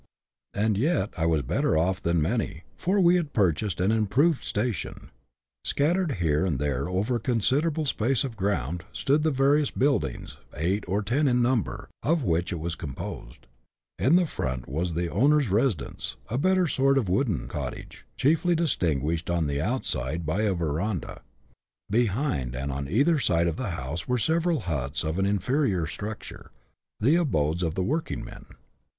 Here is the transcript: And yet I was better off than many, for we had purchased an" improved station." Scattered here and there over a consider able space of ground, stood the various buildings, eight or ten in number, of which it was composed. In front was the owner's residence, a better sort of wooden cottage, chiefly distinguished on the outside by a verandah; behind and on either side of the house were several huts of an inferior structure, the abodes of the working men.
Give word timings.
And 0.55 0.79
yet 0.79 1.13
I 1.15 1.27
was 1.27 1.43
better 1.43 1.77
off 1.77 2.01
than 2.01 2.23
many, 2.23 2.63
for 2.75 2.99
we 2.99 3.17
had 3.17 3.33
purchased 3.33 3.79
an" 3.79 3.91
improved 3.91 4.43
station." 4.43 5.11
Scattered 5.63 6.13
here 6.13 6.43
and 6.43 6.57
there 6.57 6.89
over 6.89 7.17
a 7.17 7.19
consider 7.19 7.67
able 7.67 7.85
space 7.85 8.23
of 8.23 8.35
ground, 8.35 8.83
stood 8.93 9.21
the 9.21 9.29
various 9.29 9.69
buildings, 9.69 10.37
eight 10.55 10.83
or 10.87 11.03
ten 11.03 11.27
in 11.27 11.43
number, 11.43 11.87
of 12.01 12.23
which 12.23 12.51
it 12.51 12.59
was 12.59 12.73
composed. 12.73 13.45
In 13.99 14.25
front 14.25 14.67
was 14.67 14.95
the 14.95 15.07
owner's 15.07 15.49
residence, 15.49 16.15
a 16.29 16.37
better 16.39 16.65
sort 16.67 16.97
of 16.97 17.07
wooden 17.07 17.47
cottage, 17.47 18.03
chiefly 18.17 18.55
distinguished 18.55 19.29
on 19.29 19.45
the 19.45 19.61
outside 19.61 20.25
by 20.25 20.41
a 20.41 20.55
verandah; 20.55 21.21
behind 21.91 22.55
and 22.55 22.71
on 22.71 22.87
either 22.89 23.19
side 23.19 23.45
of 23.45 23.55
the 23.57 23.69
house 23.77 24.07
were 24.07 24.17
several 24.17 24.61
huts 24.61 25.03
of 25.03 25.19
an 25.19 25.27
inferior 25.27 25.85
structure, 25.85 26.49
the 26.99 27.15
abodes 27.15 27.61
of 27.61 27.75
the 27.75 27.83
working 27.83 28.25
men. 28.25 28.47